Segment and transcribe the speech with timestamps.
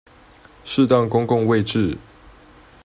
[0.65, 1.95] 適當公共位置